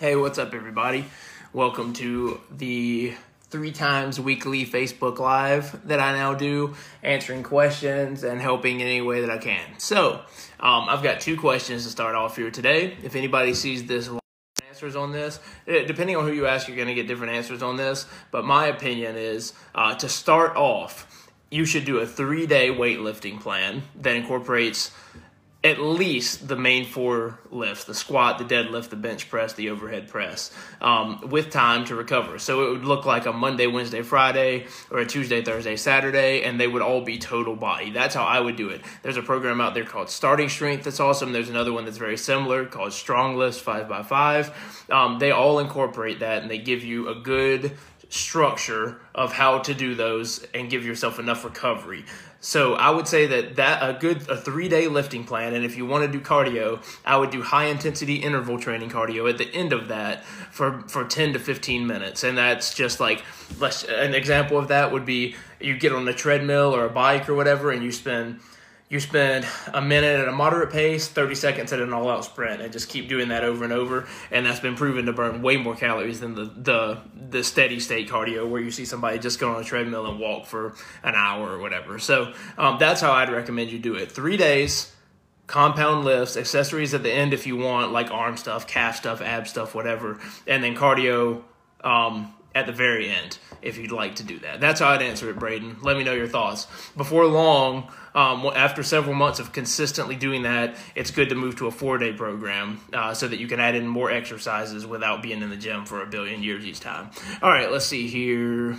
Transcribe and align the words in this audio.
Hey, 0.00 0.16
what's 0.16 0.38
up, 0.38 0.54
everybody? 0.54 1.04
Welcome 1.52 1.92
to 1.92 2.40
the 2.50 3.14
three 3.42 3.70
times 3.70 4.18
weekly 4.18 4.66
Facebook 4.66 5.20
Live 5.20 5.86
that 5.86 6.00
I 6.00 6.12
now 6.14 6.34
do, 6.34 6.74
answering 7.04 7.44
questions 7.44 8.24
and 8.24 8.40
helping 8.40 8.80
in 8.80 8.88
any 8.88 9.02
way 9.02 9.20
that 9.20 9.30
I 9.30 9.38
can. 9.38 9.78
So, 9.78 10.14
um, 10.58 10.88
I've 10.88 11.04
got 11.04 11.20
two 11.20 11.38
questions 11.38 11.84
to 11.84 11.90
start 11.90 12.16
off 12.16 12.34
here 12.34 12.50
today. 12.50 12.96
If 13.04 13.14
anybody 13.14 13.54
sees 13.54 13.84
this 13.84 14.10
answers 14.68 14.96
on 14.96 15.12
this. 15.12 15.38
Eh, 15.68 15.84
depending 15.84 16.16
on 16.16 16.26
who 16.26 16.32
you 16.32 16.48
ask, 16.48 16.66
you're 16.66 16.76
going 16.76 16.88
to 16.88 16.94
get 16.94 17.06
different 17.06 17.32
answers 17.32 17.62
on 17.62 17.76
this. 17.76 18.06
But 18.32 18.44
my 18.44 18.66
opinion 18.66 19.14
is 19.14 19.52
uh, 19.76 19.94
to 19.94 20.08
start 20.08 20.56
off, 20.56 21.30
you 21.52 21.64
should 21.64 21.84
do 21.84 21.98
a 21.98 22.06
three 22.06 22.48
day 22.48 22.70
weightlifting 22.70 23.40
plan 23.40 23.84
that 24.02 24.16
incorporates 24.16 24.90
at 25.64 25.80
least 25.80 26.46
the 26.46 26.56
main 26.56 26.84
four 26.84 27.38
lifts 27.50 27.84
the 27.84 27.94
squat, 27.94 28.38
the 28.38 28.44
deadlift, 28.44 28.90
the 28.90 28.96
bench 28.96 29.30
press, 29.30 29.54
the 29.54 29.70
overhead 29.70 30.08
press 30.08 30.52
um, 30.82 31.30
with 31.30 31.50
time 31.50 31.86
to 31.86 31.94
recover. 31.94 32.38
So 32.38 32.66
it 32.66 32.70
would 32.70 32.84
look 32.84 33.06
like 33.06 33.24
a 33.24 33.32
Monday, 33.32 33.66
Wednesday, 33.66 34.02
Friday, 34.02 34.66
or 34.90 34.98
a 34.98 35.06
Tuesday, 35.06 35.42
Thursday, 35.42 35.76
Saturday, 35.76 36.42
and 36.42 36.60
they 36.60 36.68
would 36.68 36.82
all 36.82 37.00
be 37.00 37.18
total 37.18 37.56
body. 37.56 37.90
That's 37.90 38.14
how 38.14 38.24
I 38.24 38.40
would 38.40 38.56
do 38.56 38.68
it. 38.68 38.82
There's 39.02 39.16
a 39.16 39.22
program 39.22 39.60
out 39.62 39.72
there 39.72 39.84
called 39.84 40.10
Starting 40.10 40.50
Strength 40.50 40.84
that's 40.84 41.00
awesome. 41.00 41.32
There's 41.32 41.48
another 41.48 41.72
one 41.72 41.86
that's 41.86 41.96
very 41.96 42.18
similar 42.18 42.66
called 42.66 42.92
Strong 42.92 43.36
Lifts 43.36 43.62
5x5. 43.62 44.92
Um, 44.92 45.18
they 45.18 45.30
all 45.30 45.60
incorporate 45.60 46.20
that 46.20 46.42
and 46.42 46.50
they 46.50 46.58
give 46.58 46.84
you 46.84 47.08
a 47.08 47.14
good 47.14 47.72
structure 48.14 49.00
of 49.12 49.32
how 49.32 49.58
to 49.58 49.74
do 49.74 49.94
those 49.96 50.46
and 50.54 50.70
give 50.70 50.84
yourself 50.84 51.18
enough 51.18 51.44
recovery. 51.44 52.04
So 52.38 52.74
I 52.74 52.90
would 52.90 53.08
say 53.08 53.26
that 53.26 53.56
that 53.56 53.82
a 53.82 53.98
good 53.98 54.18
a 54.28 54.36
3-day 54.36 54.86
lifting 54.86 55.24
plan 55.24 55.54
and 55.54 55.64
if 55.64 55.76
you 55.76 55.84
want 55.84 56.04
to 56.04 56.12
do 56.18 56.22
cardio, 56.22 56.80
I 57.04 57.16
would 57.16 57.30
do 57.30 57.42
high 57.42 57.64
intensity 57.64 58.16
interval 58.16 58.58
training 58.58 58.90
cardio 58.90 59.28
at 59.28 59.38
the 59.38 59.52
end 59.52 59.72
of 59.72 59.88
that 59.88 60.24
for 60.24 60.82
for 60.86 61.04
10 61.04 61.32
to 61.32 61.38
15 61.38 61.86
minutes. 61.86 62.22
And 62.22 62.38
that's 62.38 62.72
just 62.74 63.00
like 63.00 63.24
an 63.88 64.14
example 64.14 64.58
of 64.58 64.68
that 64.68 64.92
would 64.92 65.06
be 65.06 65.34
you 65.58 65.76
get 65.76 65.92
on 65.92 66.06
a 66.06 66.14
treadmill 66.14 66.74
or 66.74 66.84
a 66.84 66.90
bike 66.90 67.28
or 67.28 67.34
whatever 67.34 67.72
and 67.72 67.82
you 67.82 67.90
spend 67.90 68.38
you 68.94 69.00
spend 69.00 69.44
a 69.72 69.82
minute 69.82 70.20
at 70.20 70.28
a 70.28 70.32
moderate 70.32 70.70
pace, 70.70 71.08
30 71.08 71.34
seconds 71.34 71.72
at 71.72 71.80
an 71.80 71.92
all 71.92 72.08
out 72.08 72.24
sprint, 72.24 72.62
and 72.62 72.72
just 72.72 72.88
keep 72.88 73.08
doing 73.08 73.28
that 73.28 73.42
over 73.42 73.64
and 73.64 73.72
over. 73.72 74.06
And 74.30 74.46
that's 74.46 74.60
been 74.60 74.76
proven 74.76 75.06
to 75.06 75.12
burn 75.12 75.42
way 75.42 75.56
more 75.56 75.74
calories 75.74 76.20
than 76.20 76.36
the, 76.36 76.44
the, 76.44 76.98
the 77.30 77.42
steady 77.42 77.80
state 77.80 78.08
cardio 78.08 78.48
where 78.48 78.60
you 78.60 78.70
see 78.70 78.84
somebody 78.84 79.18
just 79.18 79.40
go 79.40 79.52
on 79.52 79.60
a 79.60 79.64
treadmill 79.64 80.06
and 80.06 80.20
walk 80.20 80.46
for 80.46 80.76
an 81.02 81.16
hour 81.16 81.50
or 81.50 81.58
whatever. 81.58 81.98
So 81.98 82.34
um, 82.56 82.78
that's 82.78 83.00
how 83.00 83.10
I'd 83.10 83.30
recommend 83.30 83.72
you 83.72 83.80
do 83.80 83.96
it. 83.96 84.12
Three 84.12 84.36
days, 84.36 84.92
compound 85.48 86.04
lifts, 86.04 86.36
accessories 86.36 86.94
at 86.94 87.02
the 87.02 87.10
end 87.12 87.34
if 87.34 87.48
you 87.48 87.56
want, 87.56 87.90
like 87.90 88.12
arm 88.12 88.36
stuff, 88.36 88.68
calf 88.68 88.94
stuff, 88.94 89.20
ab 89.20 89.48
stuff, 89.48 89.74
whatever, 89.74 90.20
and 90.46 90.62
then 90.62 90.76
cardio 90.76 91.42
um, 91.82 92.32
at 92.54 92.66
the 92.66 92.72
very 92.72 93.08
end 93.08 93.38
if 93.62 93.78
you'd 93.78 93.92
like 93.92 94.16
to 94.16 94.22
do 94.22 94.38
that. 94.40 94.60
That's 94.60 94.80
how 94.80 94.90
I'd 94.90 95.02
answer 95.02 95.30
it, 95.30 95.38
Braden. 95.38 95.78
Let 95.82 95.96
me 95.96 96.04
know 96.04 96.12
your 96.12 96.28
thoughts. 96.28 96.66
Before 96.96 97.26
long, 97.26 97.90
um, 98.14 98.46
after 98.54 98.82
several 98.82 99.14
months 99.14 99.40
of 99.40 99.52
consistently 99.52 100.16
doing 100.16 100.42
that, 100.42 100.76
it's 100.94 101.10
good 101.10 101.30
to 101.30 101.34
move 101.34 101.56
to 101.56 101.66
a 101.66 101.70
four 101.70 101.98
day 101.98 102.12
program 102.12 102.80
uh, 102.92 103.14
so 103.14 103.26
that 103.26 103.38
you 103.38 103.48
can 103.48 103.60
add 103.60 103.74
in 103.74 103.86
more 103.86 104.10
exercises 104.10 104.86
without 104.86 105.22
being 105.22 105.42
in 105.42 105.50
the 105.50 105.56
gym 105.56 105.84
for 105.84 106.02
a 106.02 106.06
billion 106.06 106.42
years 106.42 106.64
each 106.64 106.80
time. 106.80 107.10
All 107.42 107.50
right, 107.50 107.70
let's 107.70 107.86
see 107.86 108.06
here. 108.06 108.76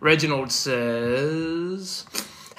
Reginald 0.00 0.50
says, 0.50 2.06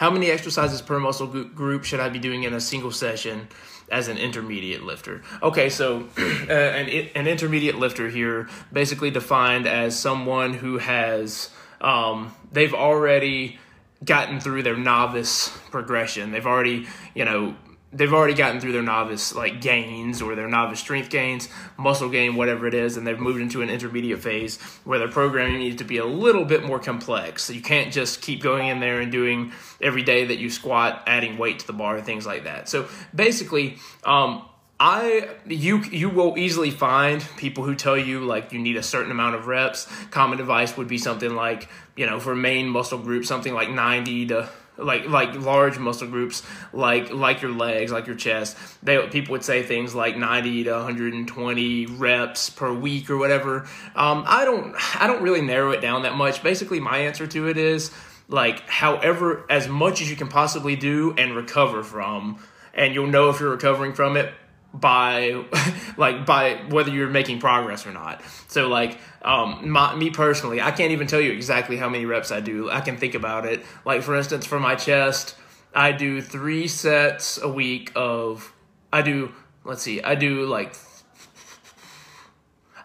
How 0.02 0.10
many 0.10 0.32
exercises 0.32 0.82
per 0.82 1.00
muscle 1.00 1.28
group 1.28 1.84
should 1.84 2.00
I 2.00 2.10
be 2.10 2.18
doing 2.18 2.42
in 2.42 2.56
a 2.56 2.60
single 2.60 2.92
session? 2.92 3.48
as 3.92 4.08
an 4.08 4.18
intermediate 4.18 4.84
lifter. 4.84 5.22
Okay, 5.44 5.68
so 5.70 6.08
uh, 6.18 6.54
an, 6.54 7.10
an 7.14 7.28
intermediate 7.28 7.76
lifter 7.76 8.08
here, 8.08 8.48
basically 8.72 9.12
defined 9.12 9.68
as 9.68 10.00
someone 10.00 10.54
who 10.54 10.78
has, 10.78 11.50
um, 11.82 12.34
they've 12.54 12.74
already 12.74 13.60
gotten 14.06 14.40
through 14.40 14.64
their 14.64 14.78
novice 14.78 15.50
progression. 15.72 16.32
They've 16.32 16.48
already, 16.48 16.88
you 17.14 17.26
know, 17.26 17.54
they've 17.94 18.14
already 18.14 18.34
gotten 18.34 18.62
through 18.62 18.72
their 18.72 18.82
novice 18.82 19.36
like 19.36 19.62
gains 19.62 20.22
or 20.22 20.36
their 20.36 20.48
novice 20.48 20.80
strength 20.80 21.10
gains, 21.10 21.50
muscle 21.78 22.10
gain, 22.10 22.36
whatever 22.36 22.68
it 22.68 22.74
is, 22.74 22.98
and 22.98 23.06
they've 23.06 23.20
moved 23.20 23.42
into 23.42 23.62
an 23.62 23.70
intermediate 23.70 24.20
phase 24.20 24.60
where 24.84 25.00
their 25.00 25.10
programming 25.10 25.60
needs 25.60 25.78
to 25.78 25.84
be 25.84 25.98
a 25.98 26.06
little 26.06 26.46
bit 26.46 26.64
more 26.64 26.80
complex. 26.80 27.44
So 27.44 27.54
you 27.54 27.62
can't 27.62 27.92
just 27.92 28.22
keep 28.22 28.42
going 28.42 28.68
in 28.68 28.80
there 28.80 29.02
and 29.02 29.12
doing 29.12 29.52
every 29.82 30.04
day 30.04 30.26
that 30.26 30.38
you 30.38 30.50
squat, 30.50 31.04
adding 31.06 31.38
weight 31.38 31.60
to 31.60 31.68
the 31.68 31.74
bar, 31.74 32.02
things 32.02 32.26
like 32.26 32.46
that. 32.46 32.70
So 32.70 32.88
basically, 33.14 33.78
um, 34.04 34.46
I 34.80 35.30
you 35.46 35.84
you 35.84 36.10
will 36.10 36.40
easily 36.40 36.72
find 36.72 37.22
people 37.38 37.64
who 37.64 37.76
tell 37.76 37.96
you 37.96 38.22
like 38.22 38.52
you 38.52 38.58
need 38.58 38.78
a 38.78 38.84
certain 38.84 39.12
amount 39.12 39.36
of 39.36 39.46
reps. 39.46 39.88
Common 40.10 40.40
advice 40.40 40.76
would 40.76 40.88
be 40.88 40.98
something 40.98 41.36
like 41.36 41.70
you 41.96 42.08
know 42.08 42.20
for 42.20 42.36
main 42.36 42.68
muscle 42.68 42.98
group 42.98 43.26
something 43.26 43.54
like 43.54 43.70
ninety 43.70 44.26
to 44.26 44.50
like 44.82 45.08
like 45.08 45.36
large 45.36 45.78
muscle 45.78 46.08
groups 46.08 46.44
like 46.74 47.12
like 47.12 47.42
your 47.42 47.52
legs 47.52 47.92
like 47.92 48.08
your 48.08 48.16
chest. 48.16 48.58
They 48.84 49.06
people 49.08 49.34
would 49.34 49.44
say 49.44 49.64
things 49.64 49.96
like 49.96 50.18
90 50.18 50.66
to 50.66 50.72
120 50.72 51.86
reps 51.86 52.50
per 52.50 52.74
week 52.74 53.10
or 53.10 53.18
whatever. 53.18 53.68
Um, 53.96 54.24
i 54.28 54.46
don't 54.46 54.76
i 55.02 55.08
don't 55.08 55.22
really 55.22 55.42
narrow 55.42 55.72
it 55.72 55.82
down 55.82 56.04
that 56.04 56.16
much. 56.16 56.44
Basically 56.44 56.80
my 56.80 57.00
answer 57.00 57.28
to 57.28 57.48
it 57.48 57.58
is 57.58 57.92
like 58.28 58.68
however 58.70 59.46
as 59.50 59.68
much 59.68 60.02
as 60.02 60.10
you 60.10 60.16
can 60.16 60.28
possibly 60.28 60.76
do 60.76 61.14
and 61.18 61.36
recover 61.36 61.84
from 61.84 62.40
and 62.74 62.94
you'll 62.94 63.08
know 63.08 63.30
if 63.30 63.40
you're 63.40 63.52
recovering 63.52 63.94
from 63.94 64.16
it 64.16 64.34
by 64.74 65.44
like 65.98 66.26
by 66.26 66.56
whether 66.70 66.92
you're 66.92 67.10
making 67.10 67.40
progress 67.40 67.86
or 67.86 67.92
not. 67.92 68.22
So 68.48 68.68
like 68.68 69.00
um 69.22 69.70
my, 69.70 69.94
me 69.96 70.10
personally 70.10 70.60
i 70.62 70.72
can't 70.72 70.92
even 70.92 71.06
tell 71.06 71.22
you 71.22 71.32
exactly 71.32 71.78
how 71.78 71.90
many 71.90 72.06
reps 72.06 72.32
i 72.32 72.40
do. 72.40 72.70
I 72.70 72.82
can 72.82 72.98
think 72.98 73.16
about 73.16 73.46
it. 73.46 73.64
Like 73.86 74.02
for 74.02 74.16
instance 74.16 74.46
for 74.46 74.60
my 74.60 74.76
chest 74.76 75.36
i 75.74 75.92
do 75.92 76.22
three 76.22 76.68
sets 76.68 77.42
a 77.42 77.48
week 77.48 77.92
of 77.96 78.54
i 78.92 79.02
do 79.02 79.34
let's 79.64 79.82
see 79.82 80.02
i 80.02 80.16
do 80.16 80.46
like 80.46 80.76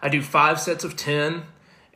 i 0.01 0.07
do 0.07 0.21
five 0.21 0.59
sets 0.59 0.83
of 0.83 0.95
10 0.95 1.43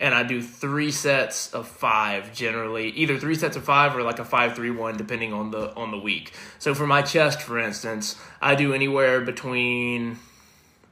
and 0.02 0.16
I 0.16 0.24
do 0.24 0.42
three 0.42 0.92
sets 0.92 1.54
of 1.54 1.68
five 1.68 2.34
generally, 2.34 2.90
either 2.90 3.18
three 3.18 3.36
sets 3.36 3.56
of 3.56 3.64
five 3.64 3.96
or 3.96 4.02
like 4.02 4.20
a 4.20 4.26
five 4.26 4.56
three 4.56 4.72
one 4.72 4.98
depending 4.98 5.32
on 5.32 5.52
the 5.52 5.74
on 5.76 5.92
the 5.92 6.00
week. 6.00 6.34
So 6.60 6.74
for 6.74 6.88
my 6.88 7.04
chest, 7.04 7.42
for 7.42 7.60
instance, 7.60 8.20
I 8.42 8.56
do 8.56 8.74
anywhere 8.74 9.22
between 9.22 10.18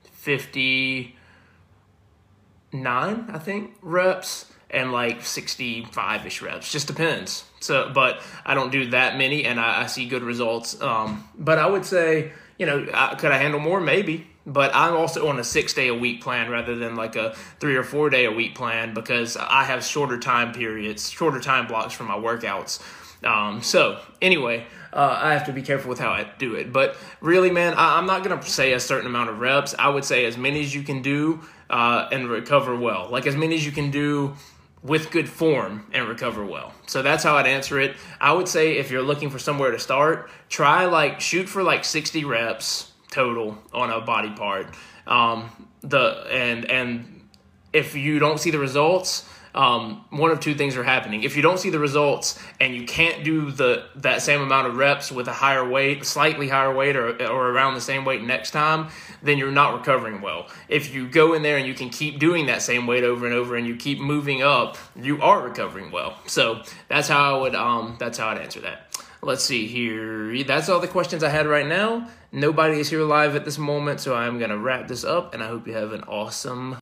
fifty 0.03 1.16
nine, 2.72 3.25
I 3.34 3.40
think, 3.40 3.74
reps 3.81 4.46
and 4.70 4.92
like 4.92 5.24
65 5.26 6.26
ish 6.28 6.41
reps. 6.41 6.72
Just 6.72 6.88
depends. 6.88 7.44
So, 7.59 7.91
but 7.94 8.22
I 8.46 8.53
don't 8.53 8.72
do 8.72 8.91
that 8.91 9.18
many 9.18 9.46
and 9.46 9.59
I, 9.59 9.84
I 9.84 9.86
see 9.88 10.08
good 10.08 10.22
results. 10.22 10.80
Um, 10.80 11.28
but 11.36 11.58
I 11.58 11.68
would 11.68 11.86
say, 11.86 12.31
you 12.59 12.66
know, 12.66 12.86
I, 12.94 13.16
could 13.16 13.31
I 13.31 13.38
handle 13.38 13.59
more? 13.59 13.81
Maybe. 13.81 14.28
But 14.50 14.72
I'm 14.74 14.96
also 14.96 15.28
on 15.28 15.38
a 15.40 15.44
six 15.44 15.74
day 15.74 15.90
a 15.90 15.94
week 15.94 16.22
plan 16.22 16.50
rather 16.50 16.76
than 16.76 16.96
like 16.96 17.16
a 17.16 17.36
three 17.60 17.76
or 17.76 17.84
four 17.84 18.10
day 18.10 18.26
a 18.26 18.32
week 18.32 18.56
plan 18.56 18.96
because 18.96 19.38
I 19.38 19.64
have 19.64 19.84
shorter 19.86 20.18
time 20.18 20.54
periods, 20.54 21.10
shorter 21.10 21.40
time 21.40 21.68
blocks 21.68 21.94
for 21.94 22.04
my 22.04 22.18
workouts. 22.18 22.82
Um, 23.24 23.62
so 23.62 24.00
anyway, 24.22 24.66
uh, 24.92 25.20
I 25.22 25.34
have 25.34 25.46
to 25.46 25.54
be 25.54 25.62
careful 25.62 25.90
with 25.90 26.00
how 26.00 26.09
I 26.09 26.32
do 26.40 26.56
it. 26.56 26.74
But 26.74 26.98
really, 27.22 27.52
man, 27.52 27.76
I, 27.76 28.00
am 28.00 28.08
not 28.08 28.24
gonna 28.24 28.42
say 28.42 28.74
a 28.74 28.80
certain 28.80 29.06
amount 29.06 29.30
of 29.30 29.40
reps. 29.40 29.76
I 29.78 29.90
would 29.90 30.04
say 30.04 30.26
as 30.26 30.36
many 30.36 30.62
as 30.62 30.74
you 30.74 30.82
can 30.82 31.04
do 31.04 31.42
uh, 31.70 32.08
and 32.12 32.28
recover 32.28 32.76
well. 32.76 33.08
Like 33.12 33.28
as 33.28 33.36
many 33.36 33.56
as 33.56 33.64
you 33.64 33.72
can 33.72 33.92
do 33.92 34.36
with 34.82 35.12
good 35.12 35.30
form 35.30 35.86
and 35.92 36.08
recover 36.08 36.44
well. 36.44 36.74
So 36.88 37.04
that's 37.04 37.24
how 37.24 37.36
I'd 37.36 37.46
answer 37.46 37.80
it. 37.80 37.98
I 38.20 38.32
would 38.32 38.48
say 38.48 38.78
if 38.78 38.90
you're 38.90 39.04
looking 39.04 39.30
for 39.30 39.38
somewhere 39.38 39.70
to 39.70 39.80
start, 39.80 40.32
try 40.48 40.86
like 40.86 41.20
shoot 41.20 41.48
for 41.50 41.62
like 41.62 41.84
60 41.84 42.26
reps 42.26 42.89
total 43.12 43.58
on 43.74 43.90
a 43.90 44.02
body 44.02 44.31
part. 44.31 44.68
Um, 45.08 45.50
the 45.81 46.25
and 46.31 46.66
and 46.66 47.29
if 47.73 47.96
you 47.96 48.20
don't 48.20 48.40
see 48.40 48.52
the 48.52 48.59
results, 48.59 49.28
um, 49.56 50.06
one 50.09 50.32
of 50.32 50.40
two 50.40 50.53
things 50.53 50.78
are 50.78 50.84
happening. 50.84 51.23
If 51.23 51.35
you 51.35 51.41
don't 51.41 51.59
see 51.59 51.70
the 51.70 51.79
results 51.79 52.40
and 52.59 52.76
you 52.76 52.85
can't 52.85 53.23
do 53.23 53.52
the 53.52 53.85
that 53.97 54.22
same 54.22 54.41
amount 54.41 54.67
of 54.67 54.78
reps 54.78 55.11
with 55.11 55.28
a 55.28 55.34
higher 55.34 55.67
weight, 55.67 56.06
slightly 56.06 56.47
higher 56.47 56.73
weight, 56.73 56.96
or 56.96 57.09
or 57.28 57.50
around 57.50 57.73
the 57.73 57.82
same 57.82 58.06
weight 58.06 58.22
next 58.22 58.52
time, 58.52 58.90
then 59.23 59.38
you're 59.38 59.52
not 59.52 59.73
recovering 59.73 60.22
well. 60.22 60.47
If 60.67 60.94
you 60.94 61.08
go 61.08 61.34
in 61.34 61.41
there 61.41 61.58
and 61.58 61.67
you 61.67 61.73
can 61.73 61.90
keep 61.90 62.20
doing 62.20 62.46
that 62.46 62.61
same 62.61 62.85
weight 62.85 63.03
over 63.03 63.26
and 63.26 63.34
over, 63.34 63.56
and 63.56 63.66
you 63.66 63.76
keep 63.76 64.00
moving 64.00 64.44
up, 64.44 64.78
you 64.96 65.22
are 65.22 65.41
recovering 65.41 65.91
well. 65.91 66.17
So 66.28 66.61
that's 66.88 67.08
how 67.08 67.35
I 67.38 67.41
would 67.41 67.56
um, 67.56 67.96
that's 68.00 68.17
how 68.17 68.29
I'd 68.29 68.38
answer 68.38 68.61
that. 68.61 68.98
Let's 69.22 69.44
see 69.44 69.68
here. 69.68 70.46
That's 70.46 70.70
all 70.70 70.80
the 70.80 70.88
questions 70.88 71.26
I 71.26 71.30
had 71.30 71.46
right 71.46 71.68
now. 71.68 72.08
Nobody 72.32 72.80
is 72.80 72.90
here 72.90 73.04
live 73.04 73.36
at 73.36 73.44
this 73.44 73.58
moment, 73.58 74.00
so 74.00 74.16
I'm 74.16 74.38
going 74.38 74.50
to 74.50 74.58
wrap 74.58 74.88
this 74.88 75.04
up, 75.04 75.34
and 75.34 75.44
I 75.44 75.48
hope 75.48 75.68
you 75.68 75.74
have 75.74 75.92
an 75.92 76.04
awesome 76.04 76.78